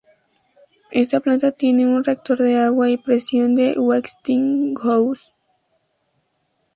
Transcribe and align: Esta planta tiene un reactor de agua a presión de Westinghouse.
Esta 0.89 1.19
planta 1.19 1.51
tiene 1.51 1.85
un 1.85 2.03
reactor 2.03 2.39
de 2.39 2.57
agua 2.57 2.87
a 2.87 2.97
presión 2.97 3.53
de 3.53 3.77
Westinghouse. 3.77 5.31